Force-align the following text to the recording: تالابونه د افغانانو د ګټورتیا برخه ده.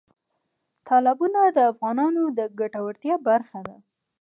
تالابونه 0.87 1.39
د 1.57 1.59
افغانانو 1.71 2.23
د 2.37 2.39
ګټورتیا 2.59 3.15
برخه 3.29 3.59
ده. 3.67 3.77